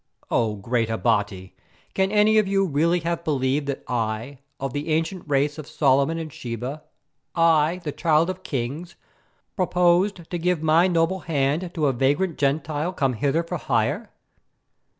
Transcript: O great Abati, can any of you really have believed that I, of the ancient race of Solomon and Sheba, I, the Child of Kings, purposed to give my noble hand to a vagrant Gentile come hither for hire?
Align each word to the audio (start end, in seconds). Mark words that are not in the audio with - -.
O 0.31 0.55
great 0.55 0.89
Abati, 0.89 1.55
can 1.93 2.11
any 2.11 2.39
of 2.39 2.47
you 2.47 2.65
really 2.65 3.01
have 3.01 3.23
believed 3.23 3.67
that 3.67 3.83
I, 3.87 4.39
of 4.59 4.73
the 4.73 4.89
ancient 4.89 5.23
race 5.27 5.59
of 5.59 5.67
Solomon 5.67 6.17
and 6.17 6.33
Sheba, 6.33 6.81
I, 7.35 7.81
the 7.83 7.91
Child 7.91 8.27
of 8.27 8.41
Kings, 8.41 8.95
purposed 9.55 10.21
to 10.31 10.39
give 10.39 10.63
my 10.63 10.87
noble 10.87 11.19
hand 11.19 11.69
to 11.75 11.85
a 11.85 11.93
vagrant 11.93 12.39
Gentile 12.39 12.93
come 12.93 13.13
hither 13.13 13.43
for 13.43 13.57
hire? 13.57 14.09